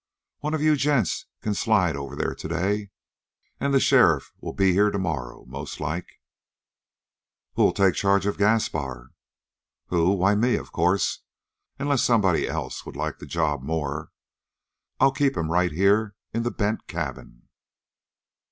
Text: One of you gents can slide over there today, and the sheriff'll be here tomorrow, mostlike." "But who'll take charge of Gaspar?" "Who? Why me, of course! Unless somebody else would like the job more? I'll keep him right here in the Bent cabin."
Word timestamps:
One 0.39 0.55
of 0.55 0.63
you 0.63 0.75
gents 0.75 1.27
can 1.41 1.53
slide 1.53 1.95
over 1.95 2.15
there 2.15 2.33
today, 2.33 2.89
and 3.59 3.71
the 3.71 3.79
sheriff'll 3.79 4.51
be 4.53 4.73
here 4.73 4.89
tomorrow, 4.89 5.45
mostlike." 5.45 6.19
"But 7.53 7.53
who'll 7.61 7.71
take 7.73 7.93
charge 7.93 8.25
of 8.25 8.39
Gaspar?" 8.39 9.11
"Who? 9.89 10.13
Why 10.13 10.33
me, 10.33 10.55
of 10.55 10.71
course! 10.71 11.19
Unless 11.77 12.01
somebody 12.03 12.47
else 12.47 12.83
would 12.83 12.95
like 12.95 13.19
the 13.19 13.27
job 13.27 13.61
more? 13.61 14.09
I'll 14.99 15.11
keep 15.11 15.37
him 15.37 15.51
right 15.51 15.71
here 15.71 16.15
in 16.33 16.41
the 16.41 16.49
Bent 16.49 16.87
cabin." 16.87 17.47